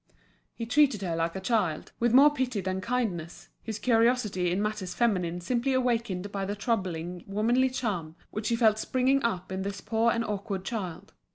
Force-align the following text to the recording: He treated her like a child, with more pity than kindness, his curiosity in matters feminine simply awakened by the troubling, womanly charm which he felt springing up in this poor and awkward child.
He 0.55 0.65
treated 0.65 1.03
her 1.03 1.15
like 1.15 1.35
a 1.35 1.39
child, 1.39 1.91
with 1.99 2.11
more 2.11 2.33
pity 2.33 2.59
than 2.59 2.81
kindness, 2.81 3.49
his 3.61 3.77
curiosity 3.77 4.49
in 4.51 4.59
matters 4.59 4.95
feminine 4.95 5.41
simply 5.41 5.73
awakened 5.73 6.31
by 6.31 6.43
the 6.43 6.55
troubling, 6.55 7.23
womanly 7.27 7.69
charm 7.69 8.15
which 8.31 8.49
he 8.49 8.55
felt 8.55 8.79
springing 8.79 9.23
up 9.23 9.51
in 9.51 9.61
this 9.61 9.79
poor 9.79 10.11
and 10.11 10.25
awkward 10.25 10.65
child. 10.65 11.13